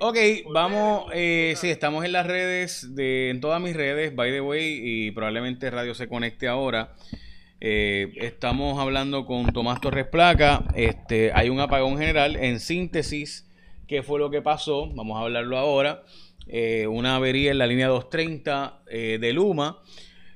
[0.00, 0.16] Ok,
[0.52, 4.80] vamos, eh, sí, estamos en las redes, de, en todas mis redes, by the way,
[4.82, 6.94] y probablemente Radio se conecte ahora.
[7.60, 10.64] Eh, estamos hablando con Tomás Torres Placa.
[10.76, 12.36] Este, hay un apagón general.
[12.36, 13.48] En síntesis,
[13.86, 14.88] ¿qué fue lo que pasó?
[14.94, 16.04] Vamos a hablarlo ahora.
[16.46, 19.82] Eh, una avería en la línea 230 eh, de Luma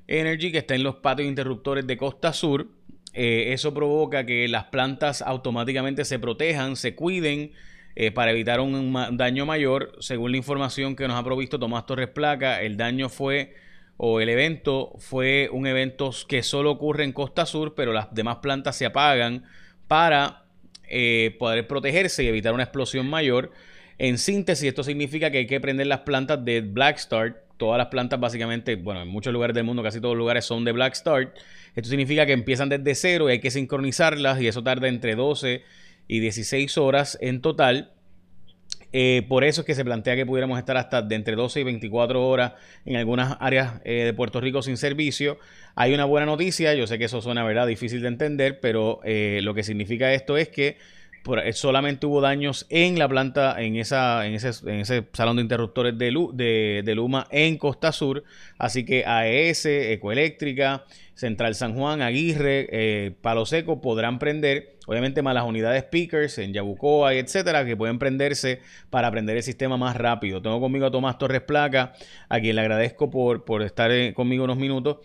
[0.08, 2.66] Energy que está en los patios interruptores de Costa Sur.
[3.14, 7.52] eso provoca que las plantas automáticamente se protejan, se cuiden
[8.14, 9.92] para evitar un daño mayor.
[10.00, 13.54] Según la información que nos ha provisto Tomás Torres Placa, el daño fue
[14.04, 18.38] o el evento fue un evento que solo ocurre en Costa Sur, pero las demás
[18.38, 19.44] plantas se apagan
[19.86, 20.44] para
[20.88, 23.52] eh, poder protegerse y evitar una explosión mayor.
[23.98, 27.36] En síntesis, esto significa que hay que prender las plantas de Black Start.
[27.58, 30.64] Todas las plantas, básicamente, bueno, en muchos lugares del mundo, casi todos los lugares son
[30.64, 31.38] de Black Start.
[31.76, 35.62] Esto significa que empiezan desde cero y hay que sincronizarlas y eso tarda entre 12
[36.08, 37.92] y 16 horas en total.
[38.94, 41.64] Eh, por eso es que se plantea que pudiéramos estar hasta de entre 12 y
[41.64, 42.52] 24 horas
[42.84, 45.38] en algunas áreas eh, de Puerto Rico sin servicio.
[45.74, 49.40] Hay una buena noticia, yo sé que eso suena verdad difícil de entender, pero eh,
[49.42, 50.76] lo que significa esto es que
[51.44, 55.42] eh, solamente hubo daños en la planta, en, esa, en, ese, en ese salón de
[55.42, 58.24] interruptores de, de, Luma en Costa Sur.
[58.58, 60.84] Así que AES, Ecoeléctrica,
[61.14, 64.76] Central San Juan, Aguirre, eh, Palo Seco podrán prender.
[64.88, 69.76] Obviamente más las unidades speakers en Yabucoa, etcétera, que pueden prenderse para prender el sistema
[69.76, 70.42] más rápido.
[70.42, 71.92] Tengo conmigo a Tomás Torres Placa,
[72.28, 74.96] a quien le agradezco por, por estar eh, conmigo unos minutos.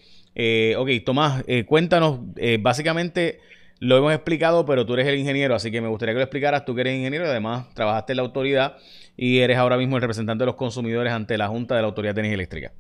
[0.77, 2.19] ok, Tomás, cuéntanos
[2.59, 3.39] básicamente
[3.79, 6.65] lo hemos explicado, pero tú eres el ingeniero, así que me gustaría que lo explicaras.
[6.65, 8.77] Tú que eres ingeniero y además trabajaste en la autoridad
[9.15, 12.15] y eres ahora mismo el representante de los consumidores ante la Junta de la Autoridad
[12.15, 12.71] de Energía Eléctrica.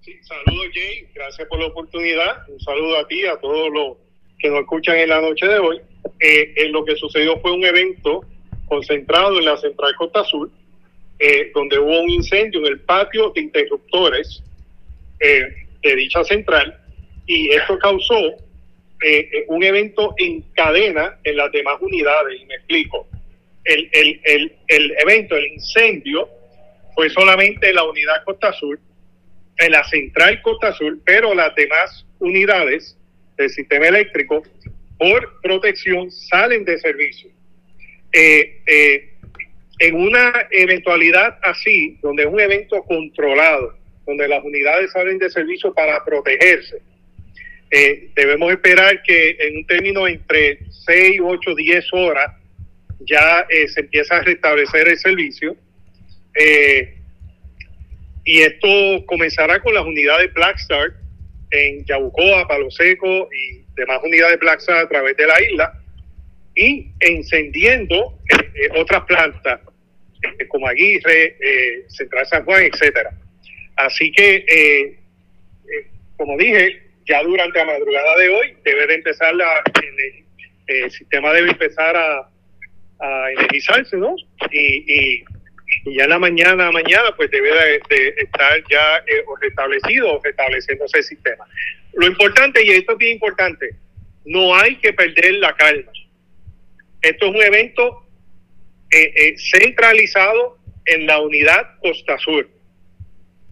[0.00, 2.48] Sí, saludos Jay, gracias por la oportunidad.
[2.48, 3.96] Un saludo a ti, a todos los
[4.38, 5.80] que nos escuchan en la noche de hoy.
[6.20, 8.24] Eh, en lo que sucedió fue un evento
[8.68, 10.50] concentrado en la Central Costa Sur,
[11.18, 14.42] eh, donde hubo un incendio en el patio de interruptores
[15.20, 15.42] eh,
[15.82, 16.78] de dicha central
[17.26, 18.34] y esto causó
[19.02, 22.40] eh, eh, un evento en cadena en las demás unidades.
[22.40, 23.08] Y me explico.
[23.64, 26.28] El, el, el, el evento, el incendio,
[26.94, 28.78] fue solamente en la unidad Costa Sur,
[29.58, 32.96] en la central Costa Sur, pero las demás unidades
[33.36, 34.42] del sistema eléctrico,
[34.98, 37.30] por protección, salen de servicio.
[38.12, 39.10] Eh,
[39.78, 45.74] en una eventualidad así, donde es un evento controlado, donde las unidades salen de servicio
[45.74, 46.80] para protegerse,
[47.70, 52.32] eh, debemos esperar que en un término entre 6, 8, 10 horas
[53.00, 55.56] ya eh, se empieza a restablecer el servicio.
[56.38, 56.94] Eh,
[58.24, 58.68] y esto
[59.06, 60.94] comenzará con las unidades Black Start
[61.50, 65.82] en Yabucoa, Palo Seco y demás unidades Black Start a través de la isla
[66.54, 68.18] y encendiendo
[68.76, 69.60] otras plantas
[70.48, 71.36] como Aguirre,
[71.88, 73.10] Central San Juan, etcétera.
[73.76, 74.96] Así que,
[76.16, 79.62] como dije, ya durante la madrugada de hoy debe de empezar la,
[80.66, 82.28] el, sistema debe empezar a,
[83.30, 84.16] energizarse, ¿no?
[84.50, 85.22] Y,
[85.84, 91.04] ya en la mañana, mañana, pues debe de, estar ya eh, restablecido o restableciéndose el
[91.04, 91.44] sistema.
[91.92, 93.70] Lo importante, y esto es bien importante,
[94.24, 95.92] no hay que perder la calma.
[97.02, 98.06] Esto es un evento
[98.90, 102.48] eh, eh, centralizado en la unidad Costa Sur.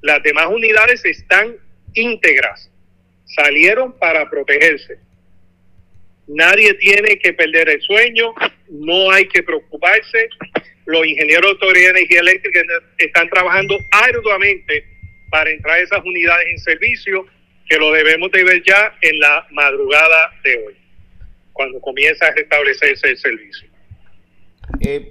[0.01, 1.57] Las demás unidades están
[1.93, 2.71] íntegras
[3.25, 4.99] salieron para protegerse.
[6.27, 8.35] Nadie tiene que perder el sueño,
[8.71, 10.29] no hay que preocuparse.
[10.87, 12.61] Los ingenieros de Autoridad de Energía Eléctrica
[12.99, 14.85] están trabajando arduamente
[15.31, 17.27] para entrar esas unidades en servicio,
[17.69, 20.77] que lo debemos de ver ya en la madrugada de hoy,
[21.53, 23.69] cuando comienza a restablecerse el servicio.
[24.81, 25.11] Eh,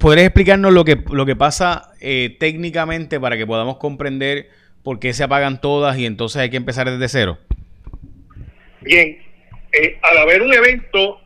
[0.00, 4.48] ¿Podrías explicarnos lo que, lo que pasa eh, técnicamente para que podamos comprender
[4.84, 7.38] por qué se apagan todas y entonces hay que empezar desde cero?
[8.82, 9.18] Bien,
[9.72, 11.20] eh, al haber un evento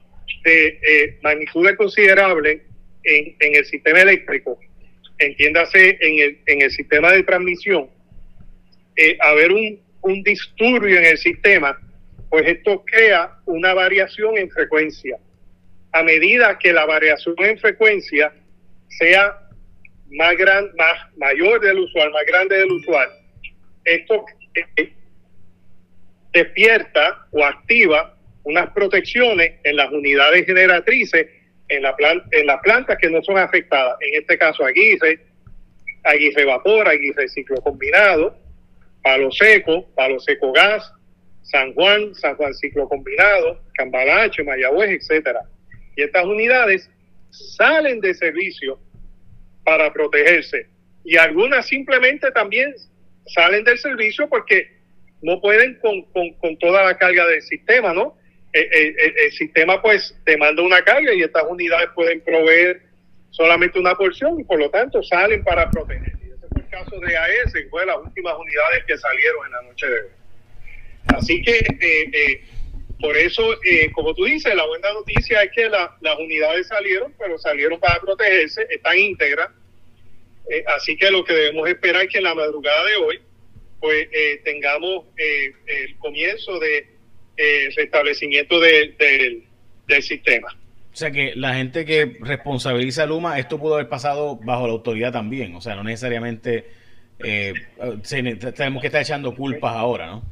[0.44, 2.62] de eh, magnitud considerable
[3.02, 4.58] en, el sistema eléctrico,
[5.18, 7.90] entiéndase en el, en el sistema de transmisión,
[8.96, 9.80] eh, haber un,
[10.22, 11.78] disturbio en el sistema,
[12.30, 15.18] pues esto crea una variación en frecuencia.
[15.92, 18.32] A medida que la variación en frecuencia
[18.98, 19.38] sea
[20.10, 23.08] más gran, más mayor del usual, más grande del usual,
[23.94, 24.24] esto
[24.54, 24.92] eh,
[26.32, 31.26] despierta o activa unas protecciones en las unidades generatrices
[31.68, 31.94] en, la
[32.32, 33.96] en las plantas que no son afectadas.
[34.00, 35.20] En este caso, Aguirre,
[36.04, 38.36] Aguirre Vapor, Aguirre Ciclo Combinado,
[39.02, 40.92] Palo Seco, Palo Seco Gas,
[41.42, 45.40] San Juan, San Juan Ciclo Combinado, Cambalache, Mayagüez, etcétera.
[45.96, 46.90] Y estas unidades
[47.30, 48.78] salen de servicio
[49.64, 50.66] para protegerse.
[51.04, 52.74] Y algunas simplemente también
[53.28, 54.78] salen del servicio porque
[55.22, 56.02] no pueden con,
[56.34, 58.16] con, toda la carga del sistema, ¿no?
[58.52, 62.82] El, eh, eh, eh, el, sistema pues demanda una carga y estas unidades pueden proveer
[63.30, 66.12] solamente una porción y por lo tanto salen para proteger.
[66.22, 69.52] Y ese fue el caso de AES, fue de las últimas unidades que salieron en
[69.52, 70.08] la noche de hoy.
[71.08, 72.42] Así que
[73.00, 73.42] por eso,
[73.92, 78.66] como tú dices, la buena noticia es que las unidades salieron, pero salieron para protegerse,
[78.70, 79.50] están íntegras.
[80.66, 83.20] Así que lo que debemos esperar es que en la madrugada de hoy
[83.80, 86.86] pues eh, tengamos eh, el comienzo de
[87.36, 89.44] eh, restablecimiento del
[90.02, 90.48] sistema.
[90.92, 94.72] O sea que la gente que responsabiliza a Luma, esto pudo haber pasado bajo la
[94.72, 96.64] autoridad también, o sea, no necesariamente
[97.18, 100.22] tenemos que estar echando culpas ahora, ¿no?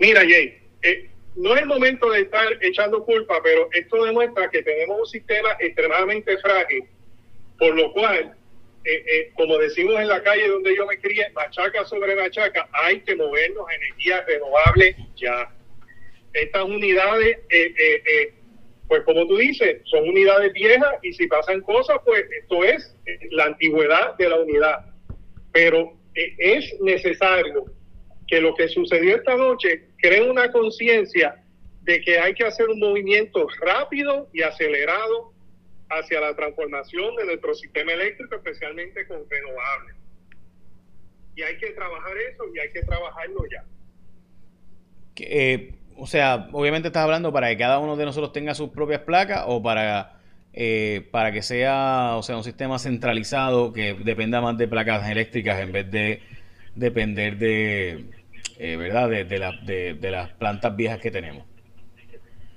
[0.00, 0.58] Mira, Jay,
[1.36, 5.50] no es el momento de estar echando culpas, pero esto demuestra que tenemos un sistema
[5.60, 6.84] extremadamente frágil,
[7.58, 8.37] por lo cual
[8.90, 13.00] eh, eh, como decimos en la calle donde yo me crié, machaca sobre machaca, hay
[13.00, 15.54] que movernos a energías renovables ya.
[16.32, 18.32] Estas unidades, eh,
[18.86, 22.96] pues como tú dices, son unidades viejas y si pasan cosas, pues esto es
[23.30, 24.86] la antigüedad de la unidad.
[25.52, 27.66] Pero es necesario
[28.26, 31.44] que lo que sucedió esta noche cree una conciencia
[31.82, 35.34] de que hay que hacer un movimiento rápido y acelerado
[35.90, 39.96] hacia la transformación de nuestro sistema eléctrico, especialmente con renovables.
[41.34, 43.64] Y hay que trabajar eso y hay que trabajarlo ya.
[45.20, 49.00] Eh, o sea, obviamente estás hablando para que cada uno de nosotros tenga sus propias
[49.00, 50.20] placas o para,
[50.52, 55.60] eh, para que sea, o sea, un sistema centralizado que dependa más de placas eléctricas
[55.60, 56.22] en vez de
[56.74, 58.04] depender de,
[58.58, 59.08] eh, ¿verdad?
[59.08, 61.44] De, de, de las plantas viejas que tenemos.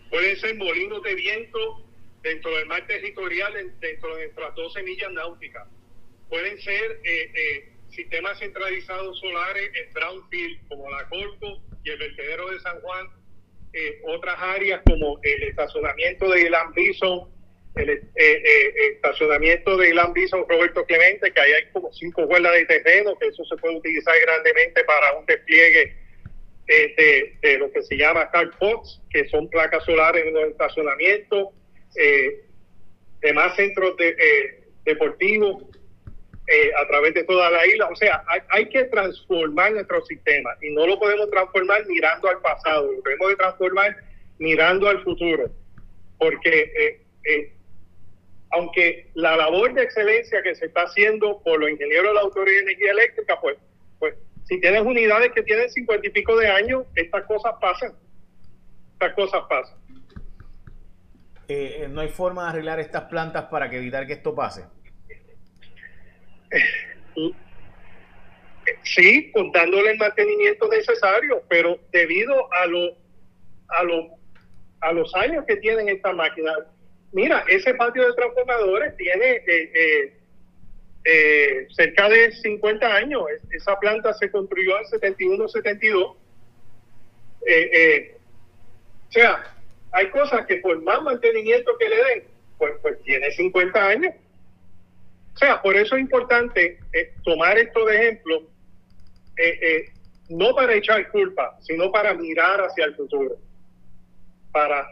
[0.09, 1.90] Pueden ser molinos de viento
[2.21, 5.67] dentro del mar territorial, dentro de nuestras 12 millas náuticas.
[6.29, 12.49] Pueden ser eh, eh, sistemas centralizados solares en brownfield, como la Corpo y el vertedero
[12.49, 13.07] de San Juan,
[13.73, 17.29] eh, otras áreas como el estacionamiento de Ilan Bison,
[17.75, 18.01] el
[18.93, 20.13] estacionamiento de Ilan
[20.47, 24.13] Roberto Clemente, que ahí hay como cinco huelgas de terreno, que eso se puede utilizar
[24.21, 25.95] grandemente para un despliegue
[26.67, 31.49] de, de, lo que se llama carports, que son placas solares en los estacionamientos
[31.95, 32.45] eh,
[33.21, 35.63] demás centros eh, deportivos
[36.47, 37.87] eh, a través de toda la isla.
[37.87, 42.91] O sea, hay, que transformar nuestro sistema y no lo podemos transformar mirando al pasado,
[42.91, 43.95] lo tenemos que transformar
[44.39, 45.49] mirando al futuro.
[46.17, 47.53] Porque eh,
[48.51, 52.57] aunque la labor de excelencia que se está haciendo por los ingenieros de la Autoridad
[52.57, 53.57] de Energía Eléctrica, pues,
[53.99, 57.93] pues si tienes unidades que tienen cincuenta y pico de años, estas cosas pasan.
[58.93, 59.80] Estas cosas pasan.
[61.53, 64.63] Eh, no hay forma de arreglar estas plantas para que evitar que esto pase.
[68.83, 72.63] Sí, contándole el mantenimiento necesario, pero debido a
[73.69, 73.81] a
[74.81, 76.53] a los años que tienen esta máquina,
[77.11, 80.17] mira, ese patio de transformadores tiene eh,
[81.03, 83.23] eh, cerca de 50 años.
[83.51, 86.03] Esa planta se construyó en 71, 72.
[86.05, 86.17] o
[89.09, 89.60] sea,
[89.91, 92.23] hay cosas que por más mantenimiento que le den,
[92.57, 94.13] pues, pues tiene 50 años.
[95.33, 98.43] O sea, por eso es importante eh, tomar esto de ejemplo,
[99.37, 99.85] eh, eh,
[100.29, 103.37] no para echar culpa, sino para mirar hacia el futuro,
[104.51, 104.87] para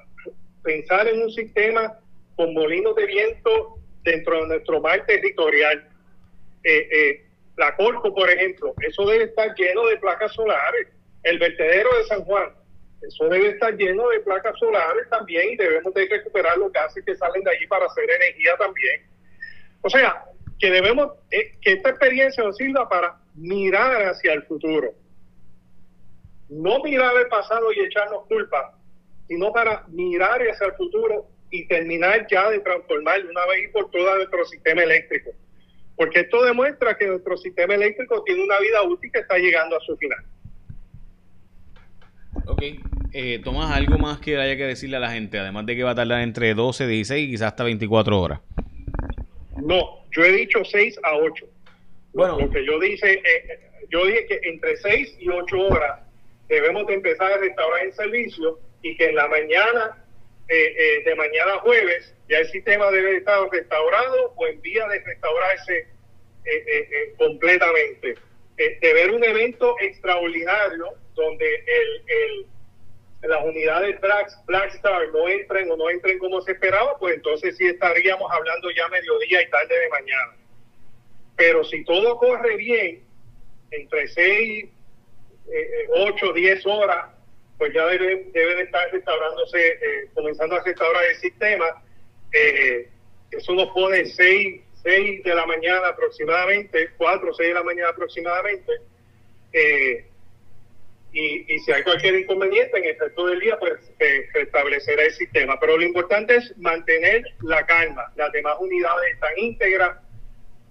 [0.63, 1.97] pensar en un sistema
[2.35, 5.87] con molinos de viento dentro de nuestro mar territorial.
[7.57, 10.87] la Corco, por ejemplo, eso debe estar lleno de placas solares.
[11.23, 12.49] El vertedero de San Juan,
[13.01, 17.15] eso debe estar lleno de placas solares también y debemos de recuperar los gases que
[17.15, 19.03] salen de allí para hacer energía también.
[19.81, 20.25] O sea,
[20.59, 24.93] que debemos, eh, que esta experiencia nos sirva para mirar hacia el futuro.
[26.49, 28.77] No mirar el pasado y echarnos culpa,
[29.27, 33.89] sino para mirar hacia el futuro y terminar ya de transformar una vez y por
[33.91, 35.31] todas nuestro sistema eléctrico.
[35.95, 39.81] Porque esto demuestra que nuestro sistema eléctrico tiene una vida útil que está llegando a
[39.81, 40.23] su final.
[42.49, 42.63] Ok.
[43.13, 45.37] Eh, Tomás, ¿algo más que haya que decirle a la gente?
[45.37, 48.39] Además de que va a tardar entre 12, 16 y quizás hasta 24 horas.
[49.57, 51.45] No, yo he dicho 6 a 8.
[52.13, 52.39] Bueno.
[52.39, 55.99] Lo que yo dije, eh, yo dije que entre 6 y 8 horas
[56.47, 60.03] debemos de empezar a restaurar el servicio y que en la mañana,
[60.47, 64.87] eh, eh, de mañana a jueves, ya el sistema debe estar restaurado o en vía
[64.87, 65.87] de restaurarse
[67.17, 68.15] completamente.
[68.59, 72.45] De ver un evento extraordinario donde el,
[73.21, 77.67] las unidades Black, Star no entren o no entren como se esperaba, pues entonces sí
[77.67, 80.33] estaríamos hablando ya mediodía y tarde de mañana.
[81.35, 83.01] pero si todo corre bien,
[83.71, 84.65] entre 6,
[85.95, 87.05] 8, 10 horas,
[87.57, 91.65] pues ya debe, debe de estar restaurándose, eh, comenzando a restaurar el sistema.
[92.33, 92.89] Eh,
[93.31, 97.89] eso nos pone 6, 6 de la mañana aproximadamente, 4 o 6 de la mañana
[97.89, 98.71] aproximadamente.
[99.53, 100.05] Eh,
[101.11, 105.11] y, y, si hay cualquier inconveniente en el resto del día, pues se restablecerá el
[105.11, 105.59] sistema.
[105.59, 108.13] Pero lo importante es mantener la calma.
[108.15, 109.97] Las demás unidades están íntegras.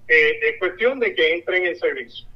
[0.07, 2.27] Eh, es cuestión de que entren en servicio.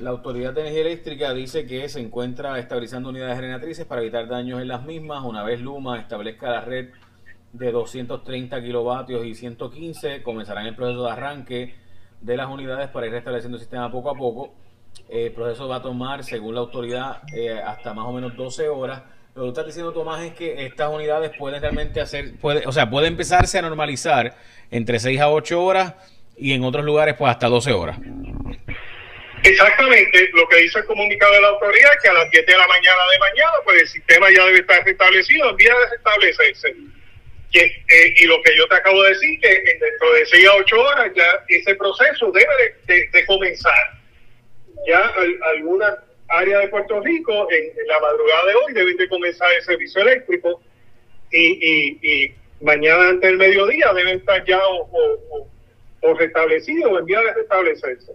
[0.00, 4.60] La Autoridad de Energía Eléctrica dice que se encuentra estabilizando unidades generatrices para evitar daños
[4.60, 5.24] en las mismas.
[5.24, 6.88] Una vez Luma establezca la red
[7.54, 11.74] de 230 kilovatios y 115, comenzarán el proceso de arranque
[12.20, 14.54] de las unidades para ir restableciendo el sistema poco a poco.
[15.08, 19.02] El proceso va a tomar, según la autoridad, eh, hasta más o menos 12 horas.
[19.36, 22.88] Lo que está diciendo Tomás es que estas unidades pueden realmente hacer, puede, o sea,
[22.88, 24.36] puede empezarse a normalizar
[24.70, 25.94] entre 6 a 8 horas
[26.36, 27.98] y en otros lugares pues hasta 12 horas.
[29.42, 32.52] Exactamente, lo que dice el comunicado de la autoridad es que a las 10 de
[32.56, 36.76] la mañana de mañana pues el sistema ya debe estar restablecido, en vía de restablecerse.
[37.54, 40.54] Y, eh, y lo que yo te acabo de decir, que dentro de 6 a
[40.56, 43.72] 8 horas ya ese proceso debe de, comenzar.
[44.88, 45.12] Ya
[45.54, 45.96] alguna
[46.28, 50.60] área de Puerto Rico en, la madrugada de hoy deben de comenzar el servicio eléctrico
[51.30, 55.48] y, y, mañana antes del mediodía deben estar ya o, o,
[56.00, 58.12] o restablecidos o en vía de restablecerse.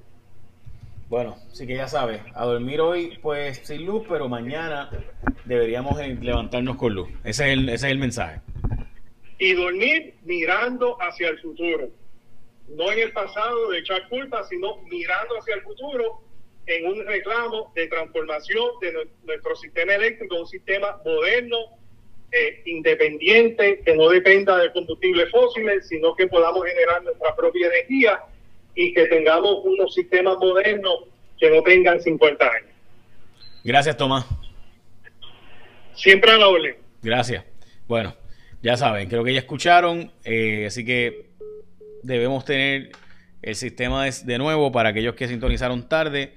[1.07, 4.91] Bueno, sí que ya sabes, a dormir hoy pues sin luz, pero mañana
[5.45, 7.09] deberíamos levantarnos con luz.
[7.23, 8.41] Ese es el, ese es el mensaje.
[9.39, 11.89] Y dormir mirando hacia el futuro.
[12.67, 16.21] No en el pasado de echar culpa, sino mirando hacia el futuro
[16.67, 21.57] en un reclamo de transformación de nuestro sistema eléctrico, un sistema moderno,
[22.31, 28.19] eh, independiente, que no dependa de combustibles fósiles, sino que podamos generar nuestra propia energía
[28.75, 31.05] y que tengamos unos sistemas modernos
[31.39, 32.69] que no tengan 50 años.
[33.63, 34.25] Gracias, Tomás.
[35.95, 36.77] Siempre a la orden.
[37.01, 37.43] Gracias.
[37.87, 38.13] Bueno,
[38.61, 41.29] ya saben, creo que ya escucharon, eh, así que
[42.03, 42.91] debemos tener
[43.41, 46.33] el sistema de, nuevo para aquellos que sintonizaron tarde.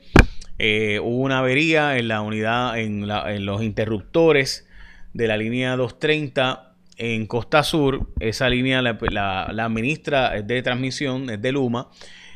[0.59, 3.09] Eh, hubo una avería en la unidad, en,
[3.45, 4.69] los interruptores
[5.13, 8.09] de la línea 230 en Costa Sur.
[8.21, 8.99] Esa línea la,
[9.53, 11.91] la administra de transmisión, es de Luma.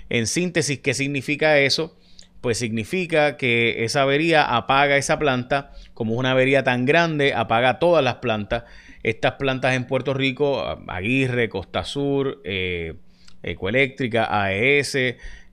[0.08, 1.96] En síntesis, ¿qué significa eso?
[2.40, 7.78] Pues significa que esa avería apaga esa planta, como es una avería tan grande, apaga
[7.78, 8.64] todas las plantas.
[9.06, 12.94] Estas plantas en Puerto Rico, Aguirre, Costa Sur, eh,
[13.40, 14.96] Ecoeléctrica, AES,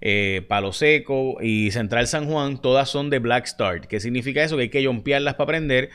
[0.02, 3.86] eh, Palo Seco y Central San Juan, todas son de Black Start.
[3.86, 4.56] ¿Qué significa eso?
[4.56, 5.92] Que hay que jompearlas para prender.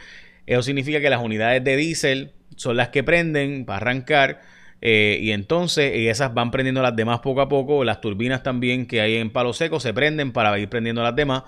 [0.47, 4.41] Eso significa que las unidades de diésel son las que prenden para arrancar
[4.81, 7.83] eh, y entonces esas van prendiendo las demás poco a poco.
[7.83, 11.43] Las turbinas también que hay en palo seco se prenden para ir prendiendo las demás.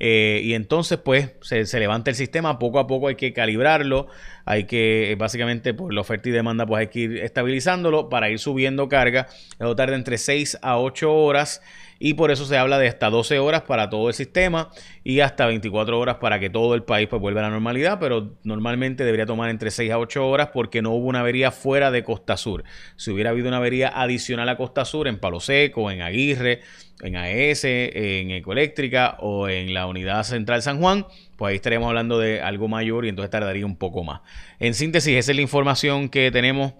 [0.00, 4.08] Eh, y entonces pues se, levanta el sistema, poco a poco hay que calibrarlo,
[4.44, 8.28] hay que eh, básicamente por la oferta y demanda pues hay que ir estabilizándolo para
[8.28, 11.62] ir subiendo carga, eso tarda entre 6 a 8 horas
[11.98, 14.70] y por eso se habla de hasta 12 horas para todo el sistema
[15.02, 18.36] y hasta 24 horas para que todo el país pues vuelva a la normalidad, pero
[18.44, 22.04] normalmente debería tomar entre 6 a 8 horas porque no hubo una avería fuera de
[22.04, 22.64] Costa Sur.
[22.96, 26.60] Si hubiera habido una avería adicional a Costa Sur en Palo Seco, en Aguirre,
[27.02, 32.18] en AES, en Ecoeléctrica o en la Unidad Central San Juan, pues ahí estaríamos hablando
[32.18, 34.20] de algo mayor y entonces tardaría un poco más.
[34.58, 36.74] En síntesis, esa es la información que tenemos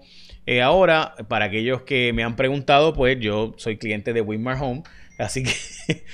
[0.45, 1.15] eh, ahora.
[1.27, 4.83] Para aquellos que me han preguntado, pues yo soy cliente de Winmar Home.
[5.17, 5.51] Así que,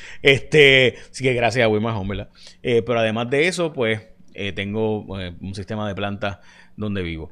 [0.21, 2.29] este, así que gracias a Wilmar Home, ¿verdad?
[2.61, 4.01] Eh, pero además de eso, pues
[4.33, 6.39] eh, tengo eh, un sistema de plantas
[6.75, 7.31] donde vivo.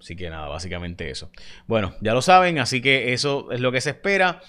[0.00, 1.30] así que nada, básicamente eso.
[1.66, 4.40] Bueno, ya lo saben, así que eso es lo que se espera.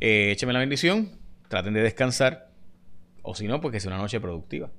[0.00, 2.50] écheme la bendición, traten de descansar.
[3.22, 4.70] O si no, pues que sea una noche productiva.